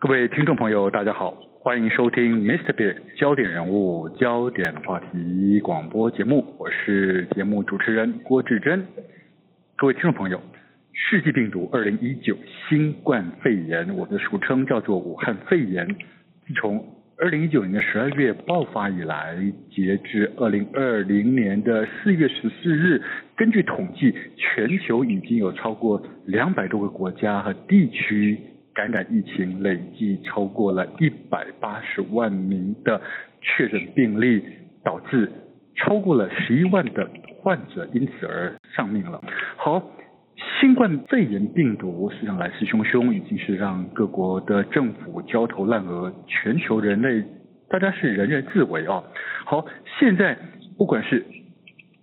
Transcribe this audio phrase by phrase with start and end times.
[0.00, 2.72] 各位听众朋友，大家好，欢迎收听 Mr.
[2.72, 8.82] Big 焦点人物、焦点话题广播节目，我是节目主持人郭志珍。
[9.76, 10.40] 各位听众朋友，
[10.94, 12.34] 世纪病毒2019
[12.66, 15.86] 新冠肺炎，我们的俗称叫做武汉肺炎，
[16.46, 16.82] 自从
[17.18, 19.36] 2019年的十二月爆发以来，
[19.70, 23.02] 截至2020年的四月十四日，
[23.36, 28.38] 根据统计，全球已经有超过两百多个国家和地区。
[28.74, 33.00] 感染疫情累计超过了一百八十万名的
[33.40, 34.42] 确诊病例，
[34.84, 35.30] 导致
[35.74, 37.10] 超过了十一万的
[37.40, 39.20] 患者因此而丧命了。
[39.56, 39.82] 好，
[40.60, 47.24] 新冠肺炎病毒实际上来势汹汹，已经是让各国的政府焦头烂额，全球人类
[47.68, 49.02] 大家是人人自危啊。
[49.44, 49.66] 好，
[49.98, 50.38] 现在
[50.78, 51.26] 不管是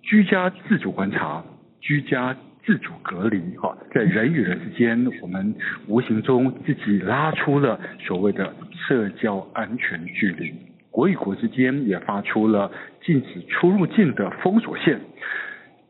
[0.01, 1.43] 居家自主观察，
[1.79, 2.35] 居家。
[2.67, 5.55] 自主隔离，哈，在人与人之间，我们
[5.87, 10.53] 无形中自己拉出了所谓的社交安全距离。
[10.91, 12.69] 国与国之间也发出了
[13.01, 14.99] 禁止出入境的封锁线。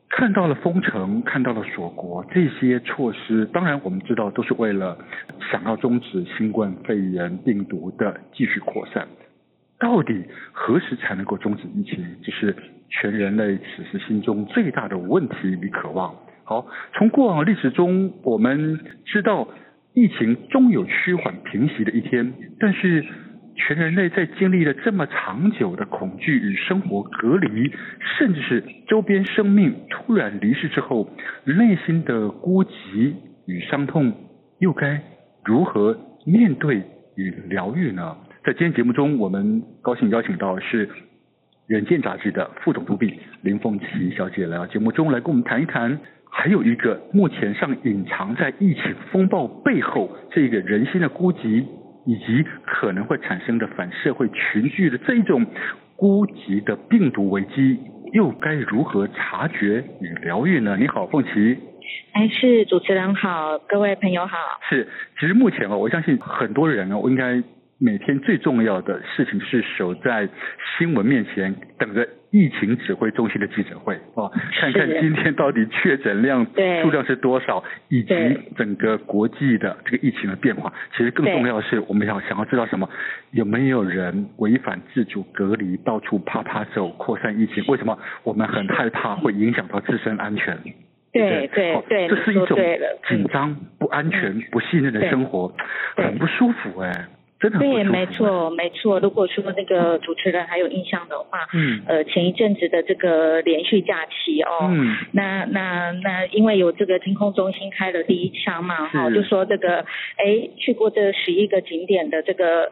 [0.10, 5.00] 看到了封城，看到了锁国，这些措施，当然我们知道都是为了
[5.52, 9.08] 想要终止新冠肺炎病毒的继续扩散。
[9.80, 12.06] 到底何时才能够终止疫情？
[12.22, 12.56] 这是
[12.88, 16.14] 全人类此时心中最大的问题与渴望。
[16.50, 19.50] 好，从过往历史中，我们知道
[19.94, 22.34] 疫情终有趋缓平息的一天。
[22.58, 23.06] 但是，
[23.58, 27.70] 全人类在经历了这么长久的恐惧与生活隔离，
[28.18, 31.10] 甚至是周边生命突然离世之后，
[31.44, 34.14] 内心的孤寂与伤痛，
[34.60, 35.02] 又该
[35.44, 36.82] 如何面对
[37.18, 38.16] 与疗愈呢？
[38.46, 40.88] 在今天节目中，我们高兴邀请到是
[41.68, 46.00] 《远见》杂志的副总督笔林凤琪小姐来到节目中来跟我们谈一谈。
[46.30, 51.66] 还有一个目前上隐藏在疫情风暴背后这个人心的孤寂，
[52.06, 55.46] 以及可能会产生的反社会群聚的这一种
[55.98, 57.78] 孤寂的病毒危机，
[58.14, 60.78] 又该如何察觉与疗愈呢？
[60.80, 61.58] 你好，凤琪。
[62.14, 64.38] 哎，是主持人好，各位朋友好。
[64.70, 64.88] 是，
[65.20, 67.44] 其实目前啊，我相信很多人啊，我应该。
[67.80, 70.28] 每天最重要的事情是守在
[70.78, 76.44] 新闻面前，等着疫情指挥中心的记者会哦，看看今天到底确诊量
[76.82, 78.14] 数量是多少，以及
[78.56, 80.74] 整个国际的这个疫情的变化。
[80.96, 82.90] 其实更重要的是，我们要想要知道什么？
[83.32, 87.64] 有没有人违反自主隔离，到处趴趴走，扩散疫情？
[87.68, 90.58] 为什么我们很害怕会影响到自身安全？
[91.14, 92.60] 对对对，这是一种
[93.08, 95.54] 紧张、不安全、不信任的生活，
[95.96, 97.08] 很不舒服哎。
[97.40, 99.00] 真的对，没错，没错。
[99.00, 112.72] 如果说那个主持人还有印象的话，嗯，呃，前一阵子的这个连续假期哦，嗯，那那那因为有这个天空中心开了第一枪嘛，哈，就说这个，哎，去过这十一个景点的这个，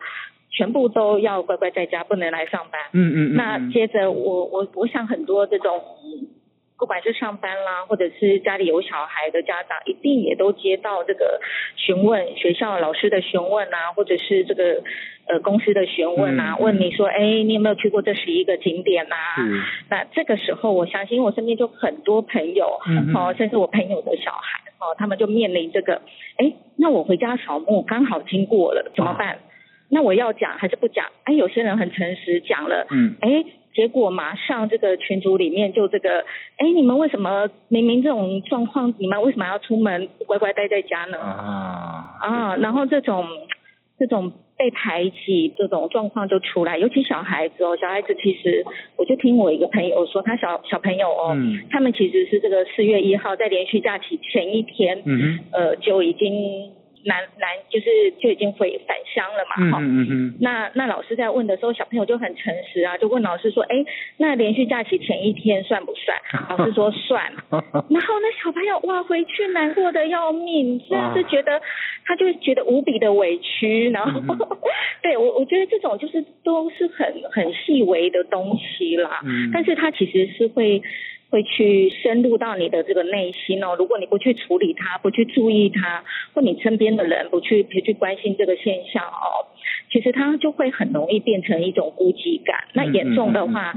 [0.51, 2.81] 全部都要乖乖在家，不能来上班。
[2.93, 3.35] 嗯嗯，嗯。
[3.35, 5.79] 那接着我我我想很多这种。
[6.77, 11.39] 不管是上班啦，或者是家里有小孩的家长，一定也都接到这个
[11.77, 14.83] 询问学校老师的询问啊，或者是这个
[15.27, 19.15] 呃公司的询问啊，嗯、问你说，哎，你有没有去过这十一个景点啊？
[19.39, 19.63] 嗯。
[19.89, 26.01] 那这个时候，我相信我身边就很多朋友，嗯，哦，甚至我朋友的小孩，哦，他们就面临这个，
[26.37, 29.29] 哎，那我回家扫墓刚好经过了，怎么办？
[29.35, 29.39] 啊、
[29.89, 31.05] 那我要讲还是不讲？
[31.23, 33.45] 哎，有些人很诚实讲了，嗯，哎。
[33.75, 36.23] 结果马上这个群组里面就这个，
[36.57, 41.17] 哎，你们为什么明明这种状况，你们为什么要出门乖乖待在家呢？
[41.19, 43.27] 啊啊，然后这种
[43.99, 48.65] 这种被排挤这种状况就出来，尤其小孩子哦，小孩子其实
[48.95, 56.71] 我就听我一个朋友说，他小小朋友哦，嗯，他们其实是这个四月一号在连续假期前一天，嗯，呃就已经。
[57.05, 57.85] 南南就是
[58.19, 63.85] 就已经回返乡了嘛，哈、嗯嗯嗯，那那老师在问的时候，小朋友就很诚实啊，就问老师说，哎，
[64.17, 66.17] 那连续假期前一天算不算？
[66.49, 67.31] 老师说算。
[67.51, 71.61] 然后那小朋友哇，回去难过的要命，真的是觉得
[72.05, 74.27] 他就觉得无比的委屈，然后、嗯、
[75.03, 80.81] 对我我觉得这种就是都是很很细微的东西啦，嗯、但是他其实是会。
[81.35, 83.75] 会去深入到你的这个内心哦。
[83.77, 86.01] 如果你不去处理它，不去注意它，
[86.33, 89.43] 或你身边的人不去不去关心这个现象哦，
[89.95, 92.65] 其实它就会很容易变成一种孤寂感。
[92.73, 93.71] 那严重的话，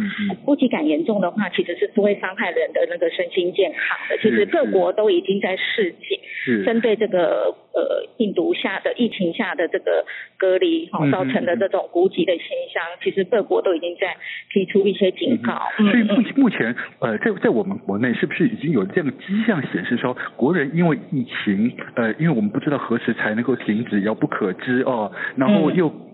[0.44, 4.18] 孤寂感严重的话，其实是不会伤害人的那个身心健康的。
[4.18, 10.04] 其实各国都已经在示警，针对这个呃病毒下的疫情下的这个
[10.36, 14.16] 隔离哈造成的这种孤寂的现象，其实各国都已经在
[14.52, 15.62] 提出一些警告。
[15.76, 26.07] 所以目目前呃在在我们国内是不是已经有这样的迹象显示说，国人因为疫情呃因为我们不知道何时才能够停止，遥不可知哦，然后又。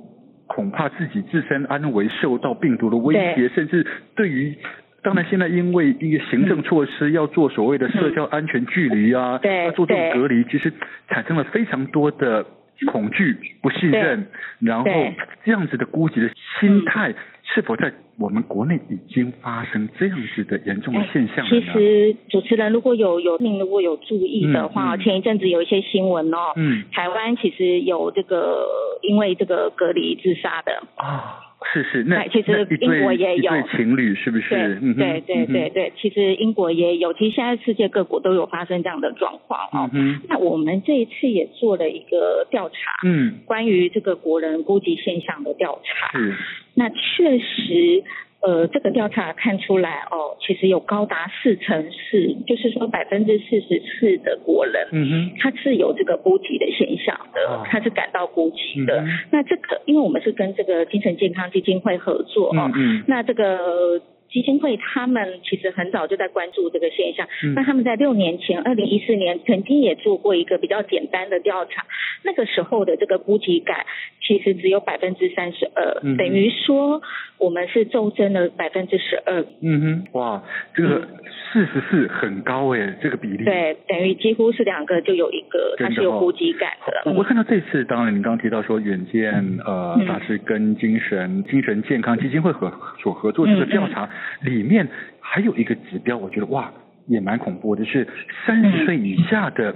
[0.55, 3.85] 恐怕自己自身安危受到病毒的威胁，甚至
[4.15, 4.57] 对于，
[5.03, 10.73] 当然现在因为一个行政措施要做所谓的社交安全距离啊，要做这种隔离，其实
[11.09, 12.47] 产生了非常多的
[12.93, 14.29] 恐惧、不信任，
[14.61, 14.85] 然后
[15.45, 16.31] 这样子的孤寂的
[16.61, 17.13] 心态。
[17.55, 21.47] 是否在我们国内已经发生这样子的严重的现象？
[21.47, 28.67] 其实主持人如果有有您如果有注意的话，嗯嗯、前一阵子有一些新闻哦，嗯，台湾其实有这个
[29.03, 31.41] 因为这个隔离自杀的啊。
[31.73, 34.79] 是是，那其实英国也有情侣，是不是？
[34.97, 39.91] 对对对对对，其实英国也有，其实现在世界各国都有发生这样的状况哦。
[39.93, 42.75] 嗯，那我们这一次也做了一个调查，
[43.05, 46.19] 嗯，关于这个国人孤寂现象的调查。
[46.19, 46.35] 是，
[46.75, 48.05] 那确实。
[48.47, 57.14] 呃，这个调查看出来哦，其实有高达四成四，就是说百分之四十四的国人，嗯哼，他是有这个孤寂的现象
[57.47, 59.05] 的，他是感到孤寂的。
[59.31, 64.01] 那这个，因为我们是跟这个精神健康基金会合作哦，嗯，那这个。
[64.35, 71.85] 基金会他们其实很早就在关注这个现象，那、嗯、他们在六年前，二零一四年曾经也做过一个比较简单的调查，
[72.25, 73.87] 那个时候的这个估计感
[74.27, 77.01] 其实只有百分之三十二，等于说
[77.39, 79.45] 我们是骤增了百分之十二。
[79.63, 80.43] 嗯哼，哇，
[80.75, 81.07] 这个
[81.53, 83.45] 四十四很高诶，这个比例。
[83.45, 86.93] 对，等于几乎是两个就有一个它是有估计感的。
[87.05, 94.07] 的哦、我看到这次，当然你刚刚提到说远见、嗯、呃，大师跟精神精神健康基金会合所合作这个调查。
[94.07, 94.11] 嗯嗯
[94.43, 94.89] 里面
[95.21, 96.73] 还有一个指标，我觉得哇，
[97.07, 98.07] 也蛮恐怖的，是
[98.47, 99.75] 三十岁以下的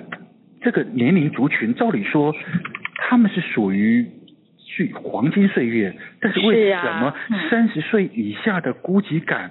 [0.61, 1.75] 这个年龄族群。
[1.75, 2.35] 照理说，
[2.97, 4.07] 他们是属于
[4.67, 7.15] 是黄金岁月，但是为什么
[7.51, 9.51] 三十岁以下的孤寂感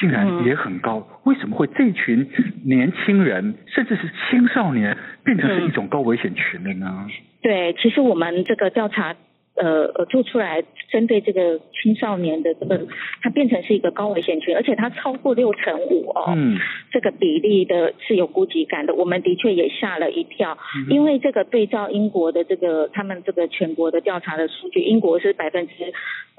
[0.00, 1.06] 竟然也很高？
[1.24, 2.28] 为什么会这群
[2.64, 7.06] 年轻人，甚至是青少年，变成是一种高危险群的呢？
[7.40, 9.14] 对，其实我们这个调查。
[9.58, 12.86] 呃呃，做出来针对这个青少年的这个，
[13.22, 16.56] 它变成是一个高危险群，而且它超过六成五哦，嗯，
[16.90, 25.72] 这个比例的是有估计感的，我们的确也吓了一跳，嗯、因为这个对照英国的这个他们这个全国的调查的数据，英国是百分之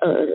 [0.01, 0.25] 呃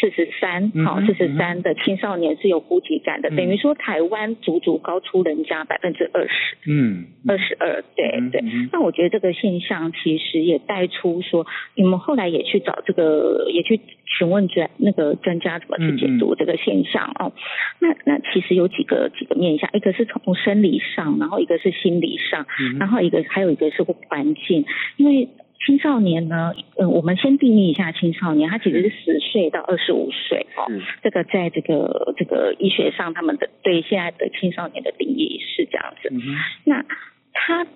[0.00, 8.42] 四十三，好四十三的青少年是有孤寂感的，嗯、等于说台湾足足高出人家百分之二十，嗯，二十二，对对，
[8.72, 11.46] 那我觉得这个现象其实也带出说
[11.76, 12.14] 你们后。
[12.14, 17.32] 来也去找这个，也去询问专那个专家怎么去解读这个现象哦。
[17.80, 24.64] 那那其实有几个几个面向，一个是从生理上，然后一个是心理上，嗯、然后一个还有一个是环境。
[24.96, 25.28] 因为
[25.64, 30.70] 青少年呢，嗯，我们先定义一下青少年，他其实是十岁到二十五岁哦。
[30.70, 36.08] 是这个在这个这个医学上，他们的对现在的青少年的定义是这样子。
[36.10, 36.20] 嗯、
[36.64, 36.84] 那
[37.32, 37.66] 他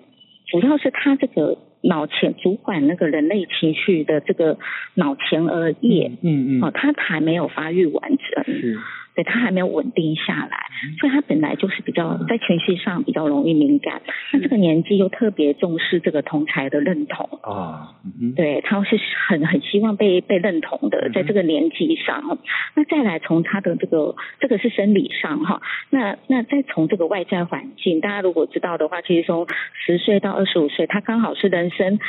[0.47, 1.57] 主要是他这个。
[1.81, 4.57] 脑前主管那个人类情绪的这个
[4.95, 8.77] 脑前额叶，嗯嗯，哦，他还没有发育完整，是，
[9.15, 10.65] 对，他还没有稳定下来，
[10.99, 14.01] 所以他本来就是比较在情绪上比较容易敏感，
[14.33, 17.29] 那这个年纪又特别重视这个同才的认同。
[17.43, 18.99] 啊，嗯，对，他是
[19.29, 22.37] 很很希望被被认同的，在这个年纪上，
[22.75, 29.47] 那再来从他的这个这个是生理上哈，那那再从这个外在环境，大家如果知道的话，其实从
[29.85, 31.68] 十岁到二十五岁，他刚好是人。
[31.71, 31.99] 生，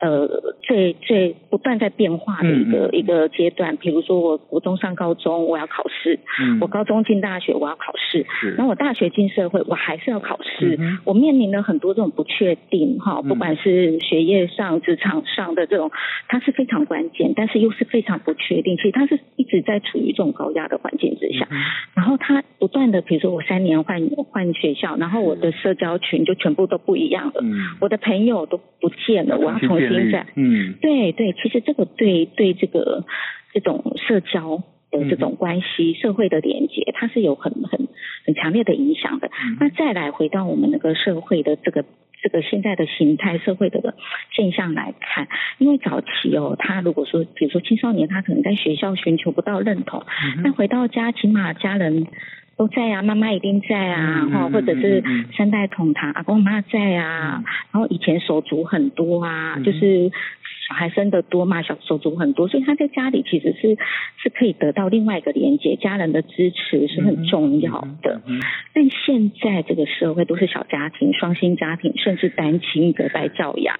[0.00, 8.52] 呃，最最不断在变化的一个、嗯、一个阶段，比如说我国中上高中，我要考试；嗯、我高中进大学，我要考试；是。
[8.52, 10.76] 然后我大学进社会，我还是要考试。
[10.80, 15.90] 嗯、我面临了很多这种不确定，哈，不管是学业上、职场上的这种，
[16.28, 18.78] 它是非常关键，但是又是非常不确定。
[18.78, 21.58] 其实它是一直在处于这种高压的环境之下，嗯、
[21.94, 27.52] 然后它不断的，比如说我三年换换学校，然后我的社交群就全部都不一样了，嗯、
[27.82, 33.04] 我的朋友都不见了，我要重新再，嗯，对对，其实这个对对这个
[33.52, 37.88] 这种社交的这种关系、嗯、社会的连接，它是有很很
[38.26, 39.28] 很强烈的影响的。
[39.28, 41.84] 嗯、那再来回到我们那个社会的这个
[42.22, 43.94] 这个现在的形态、社会的
[44.34, 45.28] 现象来看，
[45.58, 50.04] 因为早期哦，他如果说比如说青少年，他可能在学校寻求不到认同，
[50.42, 52.06] 那、嗯、回到家，起码家人。
[52.56, 55.02] 都在啊，妈妈一定在啊，哈、嗯，或者是
[55.36, 60.10] 三代同堂，阿公阿妈在啊，嗯、然后以前手足很多啊，嗯、就是
[60.68, 63.78] 小孩生得多嘛，小手足很多，所以他在家里其实是
[64.22, 68.20] 是可以得到另外一个连接，家人的支持是很重要的。
[68.26, 68.42] 嗯嗯嗯、
[68.74, 73.78] 但现在这个社会都是小家庭、双薪家庭，甚至单亲隔代教养。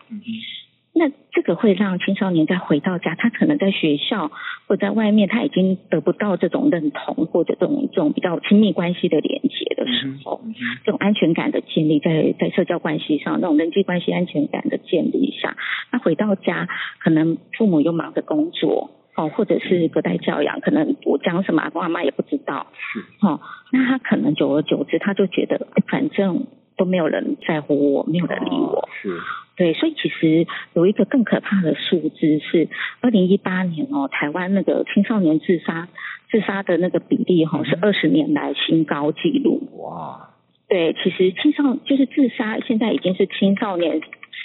[0.93, 4.31] 嗯那这个会让青少年在回到家，他可能在学校
[4.67, 10.55] 或在外面，他已经得不到这种认同或者这种这种比较亲密关系的连接的时候，嗯嗯、
[10.85, 15.57] 这种安全感的建立在在社交关系上，那种人际关系安全感的建立下，
[15.93, 16.69] 那回到家，
[16.99, 29.17] 可能父母又忙着工作，哦，或者是隔代教养，可能我讲什么，阿公阿妈也不知道，是，哦，那他可能久而久之，他就觉得反正都没有人在乎我，没有人理我，哦、是。
[29.61, 32.67] 对，所以其实有一个更可怕的数字是，
[33.03, 35.87] 二零一八年哦，台湾那个青少年自杀
[36.31, 39.61] 自杀的那个比例哈、哦，是二十年来新高纪录。
[39.77, 40.31] 哇！
[40.67, 44.01] 对，其实青少就是自杀，现在已经是青少年。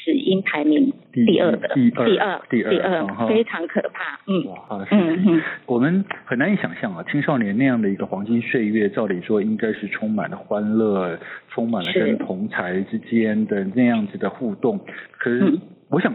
[0.05, 4.19] 死因排名第二的，第二，第二，第二，第二，非常可怕。
[4.27, 11.17] 嗯，哇，嗯嗯，我们很难以想象啊，青少年那样的一个黄金岁月，照理说应该是充满了欢乐，
[11.50, 14.79] 充满了跟同才之间的那样子的互动。
[15.17, 15.59] 可是，
[15.89, 16.13] 我想。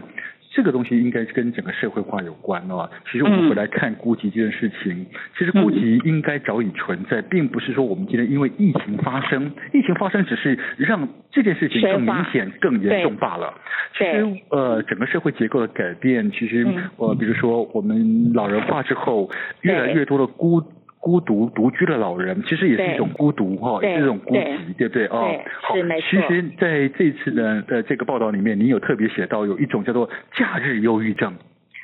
[0.61, 2.87] 这个东西应该是跟整个社会化有关哦。
[3.11, 13.51] 其实我们回来看孤寂这件事情，嗯、其实孤寂应该早已存在，并不是说我们今天因为疫情发生，疫情发生只是让这件事情更明显、更严重罢了。
[13.97, 20.61] 其实呃，整个社会结构的改变，其实呃，比如说我们老人化之后，越来越多的孤。
[21.01, 25.17] 孤独独居的老人，其实也是一种孤独哈，也是一种孤寂，对不对啊？
[25.63, 25.73] 好，
[26.09, 31.33] 其实在这次的的这个报道里面，你有特别写到有一种叫做假日忧郁症。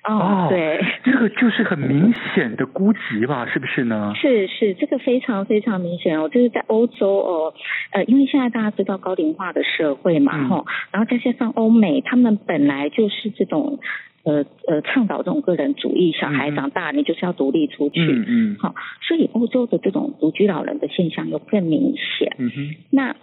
[0.03, 3.47] 哦，对，这个就是很明显的孤寂吧？
[3.47, 4.13] 是不是呢？
[4.15, 7.53] 是是，这个非常非常明显哦，就是在欧洲哦，
[7.91, 13.79] 呃，因为现在大家知道高龄化的社会嘛，哈、嗯，然后再加上欧美，他们本来就是这种。
[14.27, 18.75] 呃呃，倡导这种个人主义，小孩长大、嗯、你就是要独立出去，嗯嗯，好，
[19.07, 23.15] 所以欧洲的这种独居老人的现象又更明显，嗯哼，那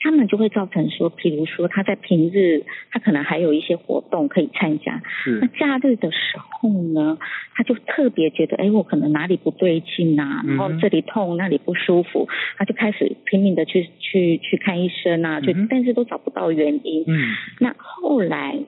[0.00, 7.16] 他们就会造成说，譬如说他在平日他可能还有一些活动可以参加，是，那假日的时候呢，
[7.54, 18.58] 他就特别觉得，哎，我可能哪里不对劲啊，然后这里痛那里不舒服，他就开始拼命的去去去看医生啊，就、嗯、但是都找不到原因，嗯，那后来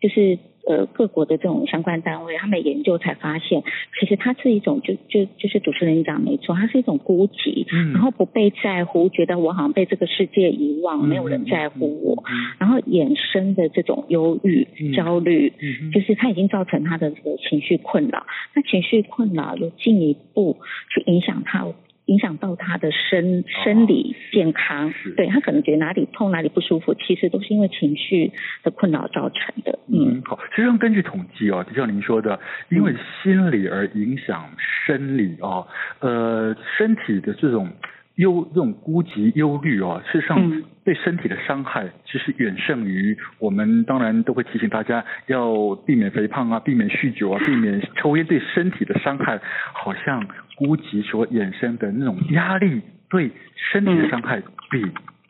[0.00, 0.38] 就是。
[0.66, 3.62] 呃，各国的这种相关单位，他们研究才发现，
[4.00, 20.56] 其实它是一种，就就就是主持人讲没错，它是一种孤寂，嗯、然后不被在乎，觉得我好像被这个世界遗忘，嗯、没有人在乎我，嗯、然后衍生的这种忧郁、嗯、焦虑，嗯、就是它已经造成他的这个情绪困扰，那情绪困扰又进一步
[20.94, 21.66] 去影响他。
[22.06, 28.30] 影响到他的身生理健康，哦、对他可能觉得哪里痛哪里不舒服，其实都是因为情绪
[28.62, 29.78] 的困扰造成的。
[29.88, 34.50] 嗯，好，实际上根据统计哦，就像您说的，因为心理而影响
[34.86, 35.66] 生理哦，
[36.00, 37.70] 呃，身体的这种
[38.16, 49.40] 忧这种孤寂忧虑哦，事实上对身体的伤害其实远胜于我们当然都会提醒大家要避免肥胖啊，避免酗酒啊，避免抽烟对身体的伤害，
[49.72, 50.22] 好像。
[50.56, 52.80] 孤寂所衍生的那种压力，
[53.10, 53.30] 对
[53.72, 54.84] 身体的伤害比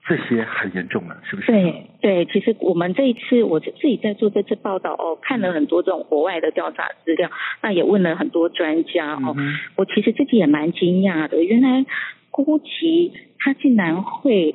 [0.07, 1.51] 这些还严重了，是不是？
[1.51, 7.31] 对对，其实我们这一次我自己在做这次报道哦，看了很多这种国外的调查资料，
[7.63, 11.87] 那也问了很多专家哦，嗯、我其实自己也蛮惊讶的，原来
[12.31, 14.55] 孤寂它竟然会。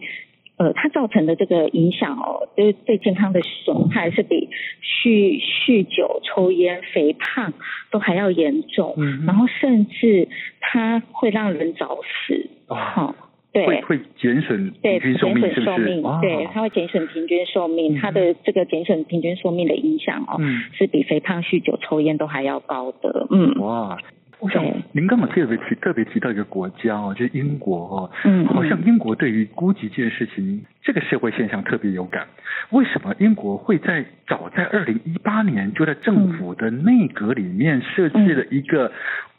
[0.60, 4.50] 呃，它造成的这个影响哦，就是对健康的损害是比
[4.84, 7.54] 酗酗酒、抽烟、肥胖
[7.92, 8.94] 都还要严重。
[8.98, 10.28] 嗯，然后甚至
[10.60, 12.50] 它会让人早死。
[12.68, 13.16] 哦，哦
[13.54, 15.18] 对，会会减损平均
[15.64, 16.04] 寿命？
[16.22, 17.98] 对，它会减损平均寿命。
[17.98, 23.28] 它的这个减损平均寿命的影响哦，嗯、是比肥胖、酗酒、抽烟都还要高的。
[23.32, 23.98] 嗯，哇。
[24.40, 32.26] 我想您刚刚特别提特别提到一个国家哦，就是英国哦，嗯，好像英国对于孤寂这件事情，这个社会现象特别有感。
[32.70, 38.92] 为什么英国会在早在二零一八年就在政府的内阁里面设置了一个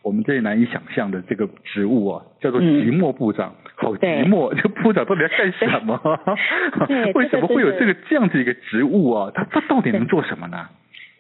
[0.03, 3.55] 我们最难以想象的这个职务啊，叫做寂寞部长。
[3.77, 5.99] 好寂寞，这部长到底要干什么？
[7.15, 9.33] 为什么会有这个这样子一个职务啊？
[9.35, 10.69] 他他到底能做什么呢？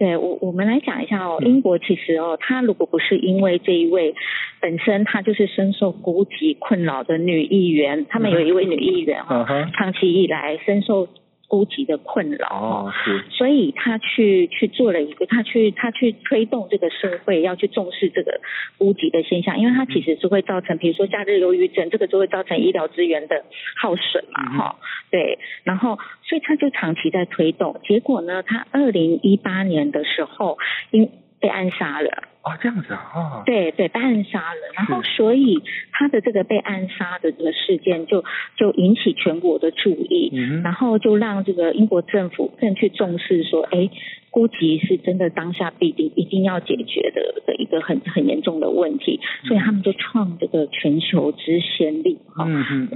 [0.00, 1.36] 对我，我们来讲一下哦。
[1.44, 4.14] 英国其实哦，他如果不是因为这一位
[4.58, 11.06] 本身她就是深受孤寂困扰的女议员，他们有一位女议员哦，长期以来深受
[11.50, 18.40] 孤寂的困扰哦，是，所以他去去做了一个，他去他去推动这个社会要去重视这个
[18.78, 23.44] 孤寂的现象，因为它其实是会造成，比如说假日忧郁症，这个就会造成医疗资源的
[23.82, 24.80] 耗损嘛，哈、嗯，
[25.10, 30.56] 对，然后所以他就长期在推动，结果呢，他二零一八年的时候
[30.92, 32.29] 因被暗杀了。
[32.42, 38.24] 哦，这样子啊，哦、对对，被暗杀了，然后所以他的这个被暗杀的这个事件就
[38.56, 43.90] 就引起全国的注意，嗯，然后就让这个英国政府更去重视说，哎。
[44.30, 52.46] 孤寂是真的当下必定一定要解决的的一个很很严重的问题，所以他们就创这个全球之先例哈，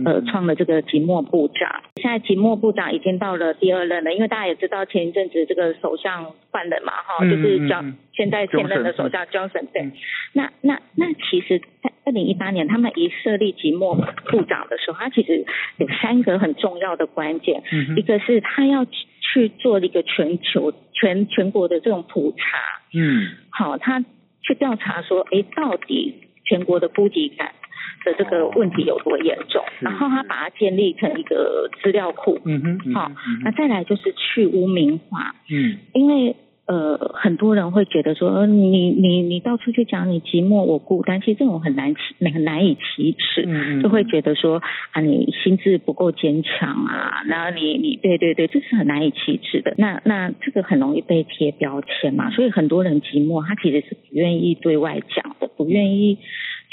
[0.04, 1.82] 呃，创了这个吉莫部长。
[1.96, 9.90] 现在吉莫部长已经到了第二任了，因为大家也知道前一阵子这个首相换了嘛哈，就是叫现在现任的首相 Johnson 对。
[10.32, 15.44] 那那那其实，在二零一八年他们一设立即墨部长的时候，他其实
[15.78, 18.86] 有三个很重要的关键，嗯一个是他要。
[19.33, 22.45] 去做一个全球全全国的这种普查，
[22.93, 24.00] 嗯，好，他
[24.43, 26.14] 去调查说，哎，到底
[26.45, 27.52] 全国的孤寂感
[28.04, 33.11] 的这个问题有多严重，然后他把它建立成一个资料库，嗯哼，好，
[33.43, 36.37] 那再来就是去污名化，嗯，因为。
[36.66, 42.00] 呃，很多人会觉得说，你你你到处去讲你寂寞我孤单，其实这种很难启
[42.33, 49.75] 很难以启齿，就会觉得说啊，你心智不够坚强啊，然后你你对对对，这是很难以启齿的。
[49.76, 56.18] 那那这个很容易被贴标签嘛，所以很多人寂寞，他其实是不愿意对外讲的，不愿意。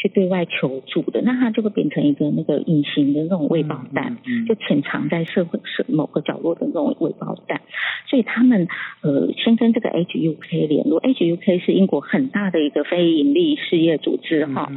[0.01, 4.17] 去对外求助的，那他就会变成一个那个隐形的那种未爆弹，
[4.47, 7.61] 就潜藏在社会是某个角落的那种未爆弹。
[8.09, 8.67] 所以他们
[9.01, 14.71] 呃，先跟这个 HUK 联络，HUK 是英国很大的一个非营利事业组织哈。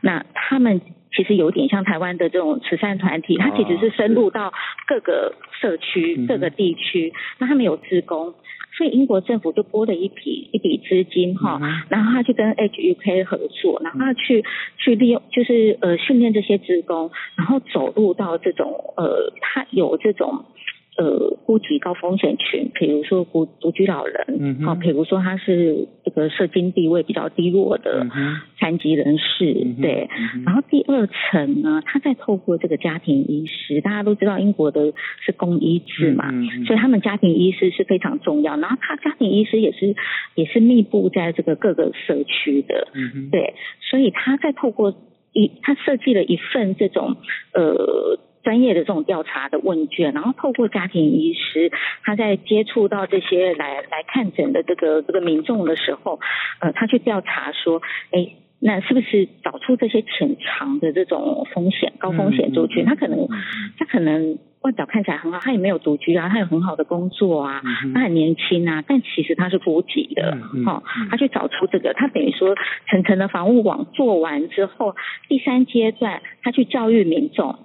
[0.00, 0.80] 那他们
[1.16, 4.52] 其实有点像台湾的这种慈善团体，它其实是深入到
[4.86, 8.34] 各个社区、各个地区，那他们有职工。
[8.76, 14.44] 所以英国政府就拨了一笔一笔资金哈，然后他去跟 HUK 合作，然后他去
[14.78, 20.44] 去利用就是呃训练这些职工，然后走入到这种呃他有这种。
[20.96, 28.06] 呃，孤寂高风险群，比如说独独居老人，嗯，好，比如说他是这个社经地位比较低落的
[28.60, 30.44] 残疾人士，嗯，对，嗯。
[30.44, 38.56] 然后第二层呢，他再透过这个家庭医师，大家都知道英国的是公医制嘛，嗯，所以他们家庭医师是非常重要。
[38.56, 39.96] 然后他家庭医师也是
[40.36, 43.54] 也是密布在这个各个社区的，嗯，对，
[43.90, 44.94] 所以他再透过
[45.32, 47.16] 一，他设计了一份这种
[47.52, 48.20] 呃。
[48.44, 51.72] 专业的这种调查的问卷，然后透过家庭医师，
[52.04, 56.20] 他在接触到这些来来看诊的这个这个民众的时候，
[56.60, 57.80] 呃，他去调查说，
[58.12, 58.28] 哎，
[58.60, 62.84] 那是不是找出这些潜藏的这种风险高风险族群？
[62.84, 63.26] 他可能
[63.78, 67.62] 他可能外表看起来很好，他也没有独居啊，他有很好的工作啊，
[67.94, 72.54] 他很年轻啊，但其实他是孤寂的，哈、哦，他去找出这个，他等于说
[72.90, 74.94] 层层的防护网做完之后，
[75.28, 77.56] 第三阶段他去教育民众。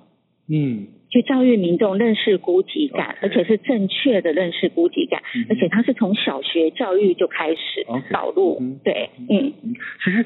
[0.52, 8.60] 嗯，去教育民众认识孤寂感.而且是正确的认识孤寂感，嗯、而且他是从小学教育就开始导入。
[8.84, 9.54] 对，嗯，
[10.04, 10.26] 其实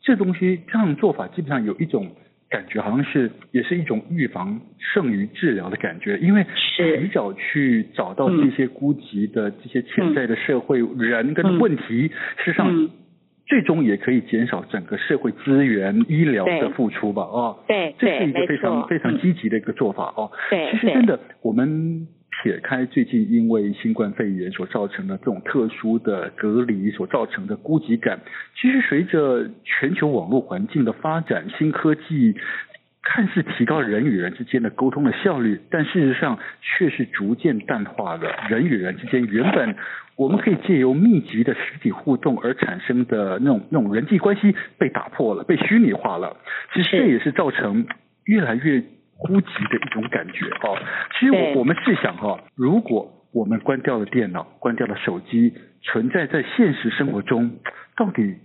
[0.00, 2.08] 这东西这样做法基本上有一种
[2.48, 6.44] 感觉，好像是也是一种预防胜于治疗的感觉，因为
[6.76, 12.08] 提早去找到这些孤寂的这些潜在的社会人跟问题，
[12.38, 12.90] 事实上。
[13.46, 17.22] 最终也可以减少整个社会资源、医疗的付出吧？
[17.22, 20.30] 啊，对，这是一个非常非常积极的一个做法哦。
[20.50, 22.06] 对，其实真的，我们
[22.42, 28.18] 撇开最近因为新冠肺炎所造成的这种特殊的隔离所造成的孤寂感，
[28.60, 32.34] 其实随着全球网络环境的发展，新科技
[33.04, 39.76] 看似提高人与人之间的沟通的效率，但事实上却是逐渐淡化了人与人之间原本。
[40.16, 46.36] 我们可以借由密集的实体互动而产生的那种那种人际关系被打破了，被虚拟化了。
[46.72, 47.84] 其实这也是造成
[48.24, 48.80] 越来越
[49.18, 50.78] 孤寂的一种感觉哦。
[51.18, 57.50] 其实我我们试想哈，如果我们关掉了电脑，关掉了手机，存在在现实生活中，
[57.96, 58.36] 到底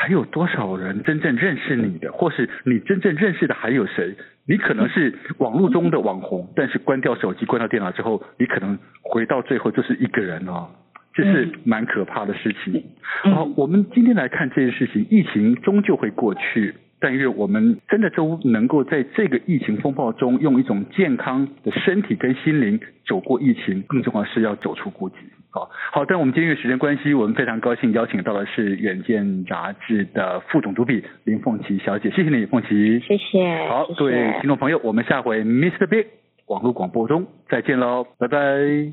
[0.00, 4.14] 还有多少人真正认识你的，或是你真正认识的还有谁？
[4.46, 10.68] 你可能是网络中的网红，但是关掉手机、关掉电脑之后，你可能回到最后就是一个人哦。
[11.14, 12.80] 这是蛮可怕的事情。
[13.02, 23.82] 好，我们今天来看这件事情，疫情终究会过去，但愿我们真的都能够在这个疫情风暴中，用一种健康的身体跟心灵走过疫情。
[23.88, 25.14] 更重要是要走出孤寂。
[25.50, 33.00] 好，好，但我们今天因为时间关系，我们非常高兴邀请到的是《远见》杂志的副总主笔林凤琪小姐，谢谢你，凤琪。
[33.00, 33.66] 谢谢。
[33.68, 35.86] 好，各位听众朋友，我们下回 Mr.
[35.86, 36.06] Big
[36.46, 38.86] 网络广播中再见喽，拜拜。